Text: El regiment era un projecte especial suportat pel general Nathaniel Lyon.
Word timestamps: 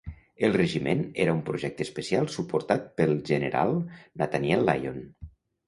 El 0.45 0.53
regiment 0.53 1.03
era 1.25 1.35
un 1.39 1.43
projecte 1.49 1.85
especial 1.89 2.31
suportat 2.37 2.89
pel 3.03 3.15
general 3.29 3.77
Nathaniel 4.23 4.69
Lyon. 4.73 5.01